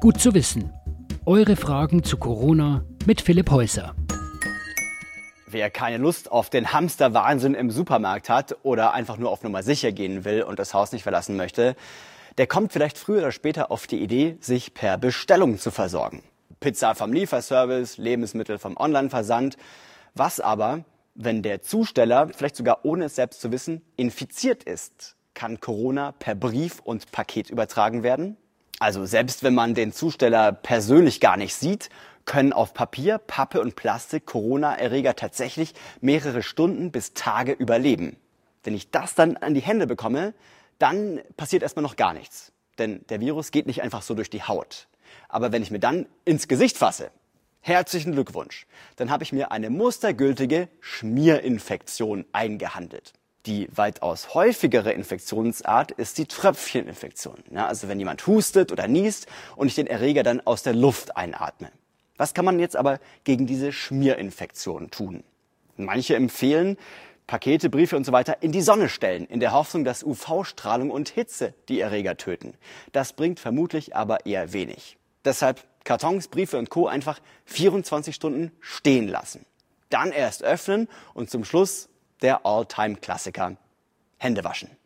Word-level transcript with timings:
Gut 0.00 0.18
zu 0.18 0.32
wissen. 0.32 0.72
Eure 1.26 1.56
Fragen 1.56 2.02
zu 2.02 2.16
Corona 2.16 2.86
mit 3.04 3.20
Philipp 3.20 3.50
Häuser. 3.50 3.94
Wer 5.46 5.68
keine 5.68 5.98
Lust 5.98 6.32
auf 6.32 6.48
den 6.48 6.72
Hamsterwahnsinn 6.72 7.52
im 7.52 7.70
Supermarkt 7.70 8.30
hat 8.30 8.56
oder 8.62 8.94
einfach 8.94 9.18
nur 9.18 9.30
auf 9.30 9.42
Nummer 9.42 9.62
sicher 9.62 9.92
gehen 9.92 10.24
will 10.24 10.42
und 10.42 10.58
das 10.58 10.72
Haus 10.72 10.92
nicht 10.92 11.02
verlassen 11.02 11.36
möchte, 11.36 11.76
der 12.38 12.46
kommt 12.46 12.72
vielleicht 12.72 12.96
früher 12.96 13.18
oder 13.18 13.30
später 13.32 13.70
auf 13.70 13.86
die 13.86 14.02
Idee, 14.02 14.38
sich 14.40 14.72
per 14.72 14.96
Bestellung 14.96 15.58
zu 15.58 15.70
versorgen. 15.70 16.22
Pizza 16.60 16.94
vom 16.94 17.12
Lieferservice, 17.12 17.98
Lebensmittel 17.98 18.56
vom 18.58 18.78
Onlineversand. 18.78 19.58
Was 20.14 20.40
aber, 20.40 20.84
wenn 21.14 21.42
der 21.42 21.60
Zusteller, 21.60 22.30
vielleicht 22.34 22.56
sogar 22.56 22.86
ohne 22.86 23.04
es 23.04 23.16
selbst 23.16 23.42
zu 23.42 23.52
wissen, 23.52 23.82
infiziert 23.96 24.64
ist? 24.64 25.16
Kann 25.34 25.60
Corona 25.60 26.12
per 26.12 26.34
Brief 26.34 26.80
und 26.80 27.12
Paket 27.12 27.50
übertragen 27.50 28.02
werden? 28.02 28.38
Also 28.80 29.04
selbst 29.04 29.42
wenn 29.42 29.54
man 29.54 29.74
den 29.74 29.92
Zusteller 29.92 30.52
persönlich 30.52 31.20
gar 31.20 31.36
nicht 31.36 31.54
sieht, 31.54 31.90
können 32.24 32.54
auf 32.54 32.72
Papier, 32.72 33.18
Pappe 33.18 33.60
und 33.60 33.76
Plastik 33.76 34.24
Corona-Erreger 34.24 35.14
tatsächlich 35.16 35.74
mehrere 36.00 36.42
Stunden 36.42 36.90
bis 36.90 37.12
Tage 37.12 37.52
überleben. 37.52 38.16
Wenn 38.64 38.74
ich 38.74 38.90
das 38.90 39.14
dann 39.14 39.36
an 39.36 39.52
die 39.52 39.60
Hände 39.60 39.86
bekomme, 39.86 40.32
dann 40.78 41.20
passiert 41.36 41.62
erstmal 41.62 41.82
noch 41.82 41.96
gar 41.96 42.14
nichts. 42.14 42.52
Denn 42.78 43.04
der 43.10 43.20
Virus 43.20 43.50
geht 43.50 43.66
nicht 43.66 43.82
einfach 43.82 44.00
so 44.00 44.14
durch 44.14 44.30
die 44.30 44.44
Haut. 44.44 44.88
Aber 45.28 45.52
wenn 45.52 45.62
ich 45.62 45.70
mir 45.70 45.78
dann 45.78 46.06
ins 46.24 46.48
Gesicht 46.48 46.78
fasse, 46.78 47.10
herzlichen 47.60 48.12
Glückwunsch, 48.12 48.66
dann 48.96 49.10
habe 49.10 49.24
ich 49.24 49.32
mir 49.32 49.52
eine 49.52 49.68
mustergültige 49.68 50.68
Schmierinfektion 50.80 52.24
eingehandelt. 52.32 53.12
Die 53.46 53.68
weitaus 53.74 54.34
häufigere 54.34 54.92
Infektionsart 54.92 55.92
ist 55.92 56.18
die 56.18 56.26
Tröpfcheninfektion. 56.26 57.42
Ja, 57.50 57.66
also 57.66 57.88
wenn 57.88 57.98
jemand 57.98 58.26
hustet 58.26 58.70
oder 58.70 58.86
niest 58.86 59.26
und 59.56 59.68
ich 59.68 59.74
den 59.74 59.86
Erreger 59.86 60.22
dann 60.22 60.40
aus 60.42 60.62
der 60.62 60.74
Luft 60.74 61.16
einatme. 61.16 61.70
Was 62.18 62.34
kann 62.34 62.44
man 62.44 62.58
jetzt 62.58 62.76
aber 62.76 63.00
gegen 63.24 63.46
diese 63.46 63.72
Schmierinfektion 63.72 64.90
tun? 64.90 65.24
Manche 65.76 66.16
empfehlen, 66.16 66.76
Pakete, 67.26 67.70
Briefe 67.70 67.96
und 67.96 68.04
so 68.04 68.12
weiter 68.12 68.42
in 68.42 68.52
die 68.52 68.60
Sonne 68.60 68.90
stellen, 68.90 69.24
in 69.24 69.40
der 69.40 69.52
Hoffnung, 69.52 69.84
dass 69.84 70.02
UV-Strahlung 70.02 70.90
und 70.90 71.08
Hitze 71.08 71.54
die 71.68 71.80
Erreger 71.80 72.18
töten. 72.18 72.54
Das 72.92 73.14
bringt 73.14 73.40
vermutlich 73.40 73.96
aber 73.96 74.26
eher 74.26 74.52
wenig. 74.52 74.98
Deshalb 75.24 75.64
Kartons, 75.84 76.28
Briefe 76.28 76.58
und 76.58 76.68
Co. 76.68 76.88
einfach 76.88 77.20
24 77.46 78.14
Stunden 78.14 78.52
stehen 78.60 79.08
lassen. 79.08 79.46
Dann 79.88 80.12
erst 80.12 80.42
öffnen 80.42 80.88
und 81.14 81.30
zum 81.30 81.44
Schluss 81.44 81.88
der 82.22 82.44
All-Time-Klassiker. 82.44 83.56
Hände 84.18 84.44
waschen. 84.44 84.79